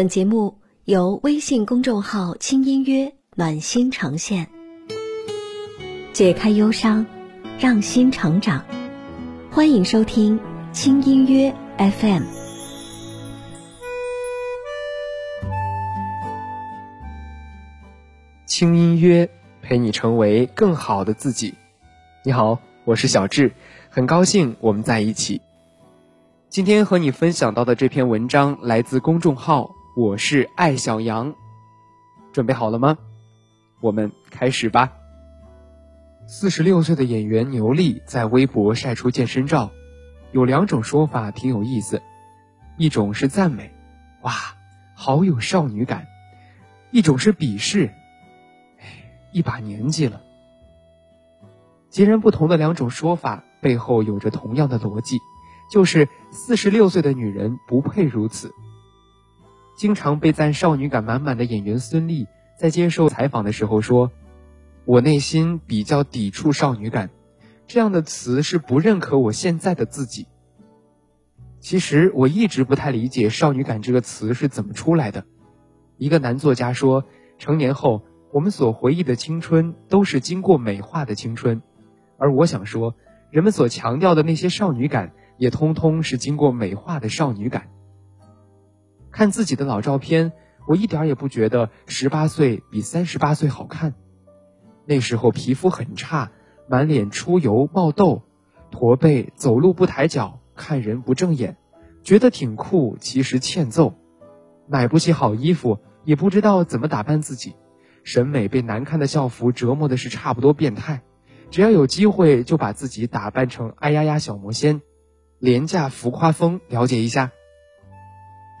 [0.00, 0.56] 本节目
[0.86, 4.46] 由微信公众号“轻音乐”暖心呈现，
[6.14, 7.04] 解开忧伤，
[7.58, 8.64] 让心成长。
[9.50, 10.40] 欢迎收听
[10.72, 12.22] “轻音乐 FM”。
[18.46, 19.28] 轻音乐
[19.60, 21.52] 陪你成为更好的自己。
[22.24, 23.52] 你好，我是小智，
[23.90, 25.42] 很高兴我们在一起。
[26.48, 29.74] 今天和你分享到的这篇文章来自公众号。
[29.96, 31.34] 我是爱小羊，
[32.32, 32.96] 准备好了吗？
[33.80, 34.92] 我们开始吧。
[36.28, 39.72] 四十六岁的演员牛莉在微博晒出健身照，
[40.30, 42.00] 有两种说法挺有意思，
[42.78, 43.74] 一种是赞美，
[44.22, 44.32] 哇，
[44.94, 46.02] 好有少女感；
[46.92, 47.90] 一种是鄙视，
[49.32, 50.22] 一把年纪了。
[51.88, 55.18] 截然不同的两种说法背后有着同样的逻辑，
[55.68, 58.54] 就是四十六岁的女人不配如此。
[59.80, 64.12] 经常被赞少女感满满的演员孙俪，在接受采访的时候说
[64.84, 67.08] ：“我内心比较抵触少女感，
[67.66, 70.26] 这样的词是不认可我现在的自己。”
[71.60, 75.24] 其实我一直不太理解“少女感”这个词是怎么出来的。
[75.96, 77.06] 一个男作家说
[77.40, 78.02] ：“成年后，
[78.34, 81.62] 我们所回忆的青春都是经过美化的青春。”
[82.20, 82.96] 而我想说，
[83.30, 87.68] 人们所强调的那些少女感，也通通是经过美化的少女感。
[89.12, 90.32] 看自己的老照片，
[90.68, 93.94] 我一点也不觉得十八岁比三十八岁好看。
[94.86, 96.32] 那时候皮肤很差，
[96.68, 98.22] 满脸出油冒痘，
[98.70, 101.56] 驼背，走路不抬脚，看人不正眼，
[102.02, 103.94] 觉得挺酷，其实欠揍。
[104.68, 107.54] 买不起好衣服，也不知道怎么打扮自己，
[108.04, 111.02] 审美被难看的校服折磨的是差不多变态。
[111.50, 114.82] 只要有机会，就把自己打扮成哎呀呀小魔仙，
[115.40, 117.32] 廉价浮夸风，了解一下。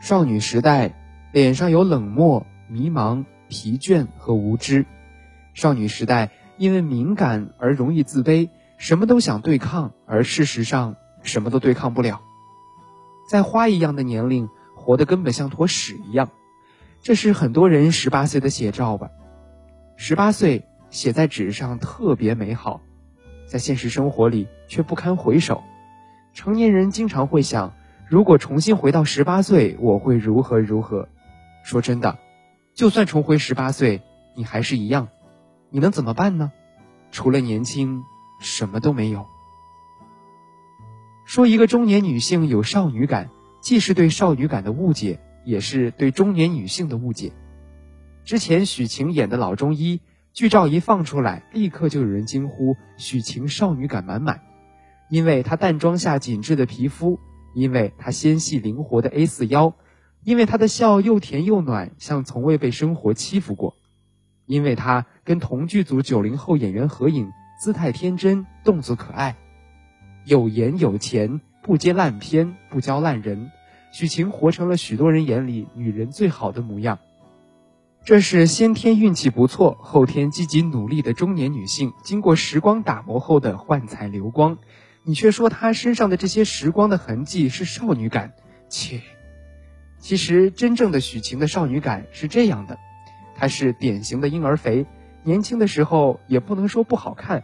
[0.00, 0.94] 少女时代，
[1.30, 4.86] 脸上有冷漠、迷茫、疲倦和无知。
[5.52, 12.22] 少女时代因为敏感而容易自卑，什么都想对抗，而事实上什么都对抗不了。
[13.28, 16.30] 在花一样的年龄，活得根本像坨屎一样。
[17.02, 19.10] 这是很多人十八岁的写照吧？
[19.96, 22.80] 十八岁写在纸上特别美好，
[23.46, 25.62] 在现实生活里却不堪回首。
[26.32, 27.74] 成年人经常会想。
[28.10, 31.08] 如果重新回到十八岁，我会如何如何？
[31.62, 32.18] 说真的，
[32.74, 34.02] 就算重回十八岁，
[34.34, 35.06] 你还是一样，
[35.70, 36.50] 你能怎么办呢？
[37.12, 38.02] 除了年轻，
[38.40, 39.26] 什么都没有。
[41.24, 47.30] 说一个中年女性有少女感，既是对少女感的误解，也是对中年女性的误解。
[48.24, 50.00] 之前许晴演的老中医
[50.32, 54.40] 剧照一放出来，立刻就有人惊呼许晴少女感满满，
[55.08, 57.20] 因为她淡妆下紧致的皮肤。
[57.54, 59.74] 因为她纤细灵活的 A 四腰，
[60.24, 63.74] 因为她的笑又甜又暖，像从未被生活欺负过，
[64.46, 67.30] 因为她跟同剧组九零后演员合影，
[67.62, 69.36] 姿态天真，动作可爱，
[70.24, 73.50] 有颜有钱，不接烂片，不教烂人，
[73.92, 76.98] 许晴活成了许多人眼里女人最好的模样。
[78.02, 84.56] 这是先天运气不错，后天积极努力的中年女性，经过时光打磨后的幻彩流光。
[85.04, 88.32] 你却说她身上的这些时光的痕迹是少女感，
[88.68, 89.00] 切！
[89.98, 92.78] 其实真正的许晴的少女感是这样的，
[93.36, 94.86] 她是典型的婴儿肥，
[95.24, 97.42] 年轻的时候也不能说不好看，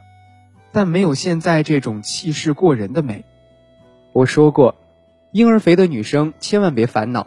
[0.72, 3.24] 但没有现在这种气势过人的美。
[4.12, 4.74] 我说过，
[5.32, 7.26] 婴儿肥的女生千万别烦恼，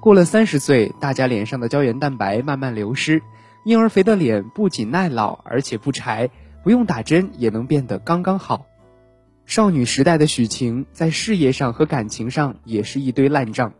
[0.00, 3.22] 过了三十岁，大家脸上的胶原蛋白慢慢流失，
[3.64, 6.28] 婴儿肥的脸不仅耐老，而且不柴，
[6.62, 8.66] 不用打针也能变得刚刚好。
[9.46, 13.72] 少女时代的许晴在事业上和感情上也是一堆烂账。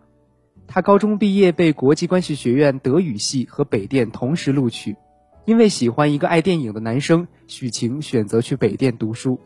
[0.69, 4.97] 她高中毕业被国际关系学院德语系和北电同时录取，
[5.45, 9.41] 因为喜欢一个爱电影的男生，许晴选择去北电读书。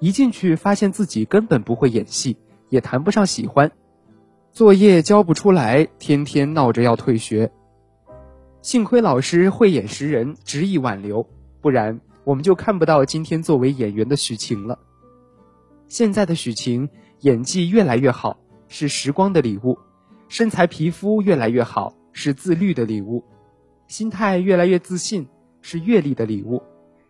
[0.00, 2.38] 一进去发现自己根本不会演戏，
[2.70, 3.70] 也谈不上喜欢，
[4.52, 7.52] 作业交不出来，天天闹着要退学。
[8.62, 11.28] 幸亏老师慧眼识人，执意挽留，
[11.60, 14.78] 不然我们就看不到今天作为演员的许晴了。
[15.90, 16.88] 现在的许晴
[17.18, 18.38] 演技越来越好，
[18.68, 19.76] 是时光的礼物；
[20.28, 23.24] 身材皮肤越来越好，是自律的礼物；
[23.88, 25.26] 心态越来越自信，
[25.62, 26.62] 是阅历的礼物。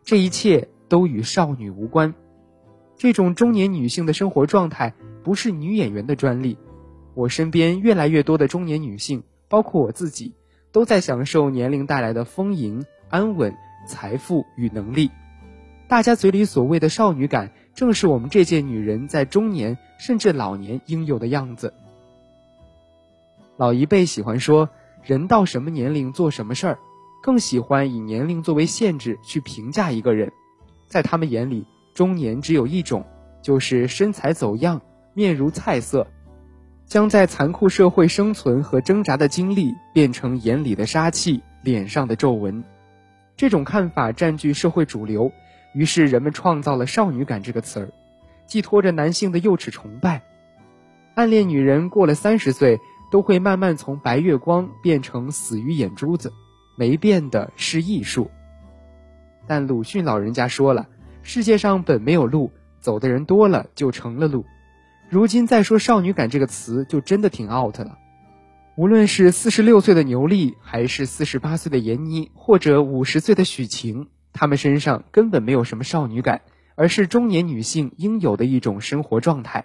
[0.02, 2.14] 这一切都与少女无关。
[2.96, 6.56] 这种中年女性的生活状态不是女演员的专利。
[7.12, 10.32] 我身边越来越多的中年女性，包括我自己，
[10.72, 13.54] 都在享受年龄带来的丰盈、安稳、
[13.86, 15.10] 财富与能力。
[15.86, 17.52] 大家嘴里所谓的少女感。
[17.80, 21.72] 正是我们这届女人在中年甚至老年应有的样子。
[23.56, 24.68] 老一辈喜欢说，
[25.02, 26.78] 人到什么年龄做什么事儿，
[27.22, 30.30] 更喜欢以年龄作为限制去评价一个人。
[30.88, 33.02] 在他们眼里，中年只有一种，
[33.40, 34.82] 就是身材走样，
[35.14, 36.06] 面如菜色，
[36.84, 42.62] 将在残酷社会生存和挣扎的经历变成眼里的杀气，脸上的皱纹。
[43.38, 45.32] 这种看法占据社会主流，
[45.72, 47.88] 于是人们创造了“少女感”这个词儿，
[48.46, 50.22] 寄托着男性的幼齿崇拜。
[51.14, 52.78] 暗恋女人过了三十岁，
[53.10, 56.32] 都会慢慢从白月光变成死鱼眼珠子，
[56.76, 58.30] 没变的是艺术。
[59.46, 60.88] 但鲁迅老人家说了，
[61.22, 62.50] 世界上本没有路，
[62.80, 64.44] 走的人多了就成了路。
[65.08, 67.98] 如今再说“少女感”这个词，就真的挺 out 了。
[68.76, 76.42] 无论是四十六岁的牛莉，还是四十八岁的闫妮，或者五十岁的许晴，她们身上根本没有什么少女感，
[76.74, 79.64] 而是中年女性应有的一种生活状态。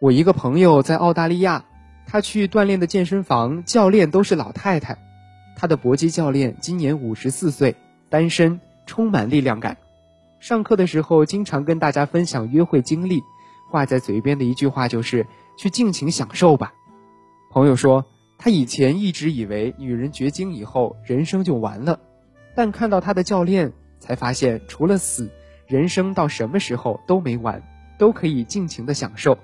[0.00, 1.64] 我一个朋友在澳大利亚，
[2.06, 4.98] 他去锻炼的健身房教练都是老太太，
[5.56, 7.76] 他的搏击教练今年五十四岁，
[8.08, 9.76] 单身，充满力量感。
[10.40, 13.20] 上课的时候经常跟大家分享约会经历，
[13.70, 15.26] 挂在嘴边的一句话就是
[15.58, 16.72] “去尽情享受吧”。
[17.52, 18.06] 朋友说。
[18.42, 22.00] 他以前一直以为女人绝经以后人生就完了，
[22.54, 25.30] 但看到他的教练，才发现除了死，
[25.66, 27.62] 人生到什么时候都没完，
[27.98, 29.38] 都可以尽情的享受。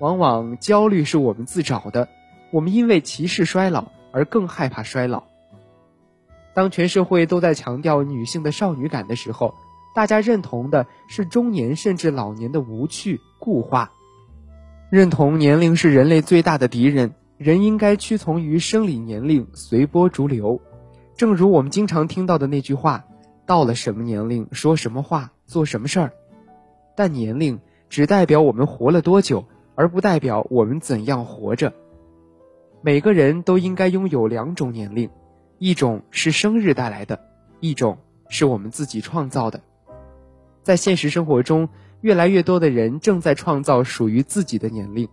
[0.00, 2.08] 往往焦虑是我们自找的，
[2.52, 5.24] 我们因为歧视衰老而更害怕衰老。
[6.54, 9.54] 当全社会都在强调女性的少女感的时候，
[9.94, 13.92] 大家认同的是中年甚至老年的无趣固化，
[14.90, 17.14] 认同年龄是人类最大的敌人。
[17.36, 20.60] 人应该屈从于生理年龄，随波逐流。
[21.20, 23.04] 正如我们经常听到的那句话
[23.44, 26.12] ：“到了什么年龄，说什么话，做什么事儿。”
[26.96, 29.44] 但年龄只代表我们活了多久，
[29.74, 31.74] 而不代表我们怎样活着。
[32.80, 35.10] 每个人都应该拥有两种年龄，
[35.58, 37.20] 一种是生日带来的，
[37.60, 37.98] 一种
[38.30, 39.60] 是我们自己创造的。
[40.62, 41.68] 在现实生活中，
[42.00, 45.06] 越来越多的人正在创造属于自己的年龄。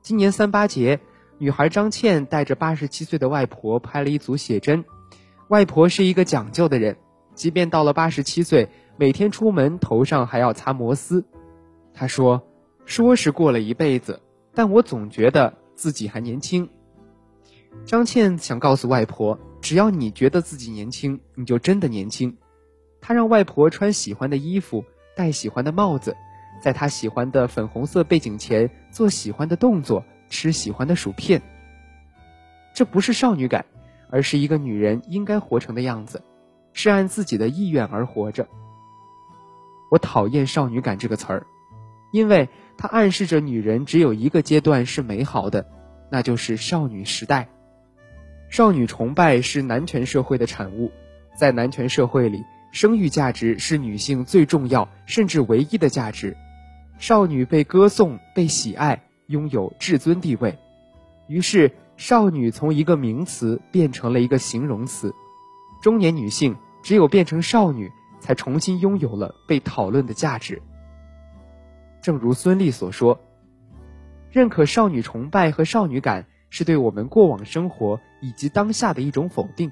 [0.00, 1.00] 今年三八节。
[1.38, 4.84] 女孩张倩带着八十七岁的外婆拍了一组写真。
[5.52, 6.96] 外婆是一个讲究的人，
[7.34, 11.26] 即便到了八十七岁，每天出门头上还要擦摩丝。
[11.92, 12.42] 她说
[12.86, 14.22] ：“说是过了一辈子，
[14.54, 16.70] 但我总觉得自己还年轻。”
[17.84, 22.34] 张倩想告诉外婆，只要你觉得自己年轻，你就真的年轻。
[23.02, 24.82] 她让外婆穿喜欢的衣服，
[25.14, 26.16] 戴喜欢的帽子，
[26.62, 30.02] 在她喜欢的粉红色背景前做喜欢的动作。
[30.30, 31.42] 吃喜欢的薯片，
[32.72, 33.66] 这不是少女感，
[34.12, 36.22] 而是一个女人应该活成的样子，
[36.74, 38.46] 是按自己的意愿而活着。
[39.90, 41.46] 我讨厌“少女感”这个词儿，
[42.12, 45.66] 因为它暗示着女人只有一个阶段是美好的，
[46.10, 47.48] 那就是少女时代。
[48.50, 50.92] 少女崇拜是男权社会的产物，
[51.36, 56.36] 在男权社会里，生育价值是女性最重要甚至唯一的价值，
[56.98, 59.02] 少女被歌颂、被喜爱。
[59.28, 60.58] 拥有至尊地位，
[61.26, 61.72] 于是
[62.04, 65.14] 少女从一个名词变成了一个形容词。
[65.80, 70.60] 中年女性只有变成少女，才重新拥有了被讨论的价值。
[72.02, 73.20] 正如孙俪所说
[74.32, 79.70] ：“认可少女崇拜和少女感，是对我们过往生活以及当下的一种否定。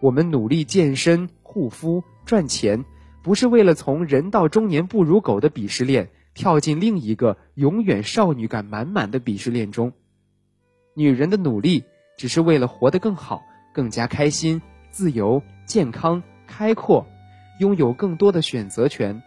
[0.00, 2.82] 我们努力健身、护肤、赚钱，
[3.22, 9.92] 不是为了从人到中年不如狗的鄙视链。”跳进另一个永远少女感满满的鄙视链中，
[10.98, 11.84] 女人的努力
[12.16, 13.40] 只是为了活得更好、
[13.72, 17.06] 更加开心、自由、健康、开阔，
[17.60, 19.22] 拥有更多的选择权。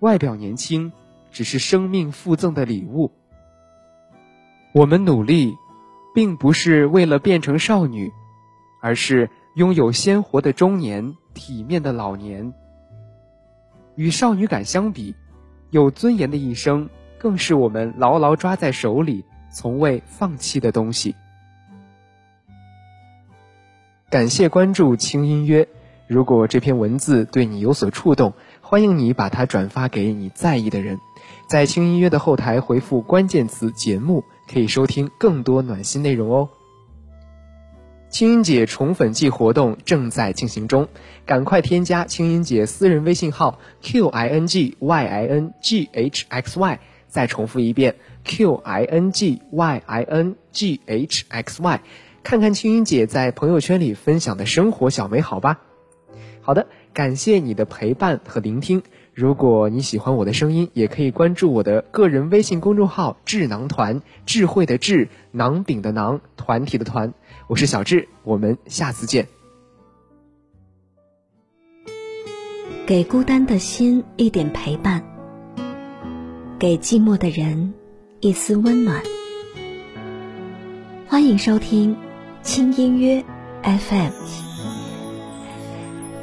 [0.00, 0.90] 外表年轻
[1.30, 3.12] 只是生命附赠的礼物。
[4.74, 5.54] 我们努力，
[6.12, 8.10] 并不是为了变成少女，
[8.82, 12.52] 而是拥有鲜活的中年、体面的老年。
[13.94, 15.14] 与少女感相比。
[15.70, 21.14] 有尊严的一生，更是我们牢牢抓在手里、从未放弃的东西。
[24.08, 25.68] 感谢关注轻音乐。
[26.08, 30.98] 如果这篇文字对你有所触动，欢迎你把它转发给你在意的人。
[31.48, 36.48] 在轻音乐的后台回复关键词“节目”，可以收听更多暖心内容哦。
[38.08, 40.88] 青音姐宠粉季活动正在进行中，
[41.24, 49.42] 赶快添加青音姐私人微信号 q i n g y i n g h x y，再重复一遍 q i n g
[49.50, 51.80] y i n g h x y，
[52.22, 55.60] 看看青音姐在朋友圈里分享的生活小美好吧。
[56.40, 58.82] 好的，感谢你的陪伴和聆听。
[59.12, 67.12] 如果你喜欢我的声音，也可以关注我的个人微信公众号“智囊团”，智慧的智，囊饼的囊，团体的团。
[67.46, 69.26] 我是小智，我们下次见。
[72.86, 75.04] 给孤单的心一点陪伴，
[76.60, 77.72] 给寂寞的人
[78.20, 79.02] 一丝温暖。
[81.08, 81.96] 欢迎收听
[82.42, 83.24] 轻音乐
[83.62, 84.12] FM，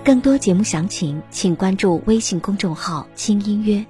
[0.05, 3.83] 更多节目详情请关注微信公众号“轻音乐”。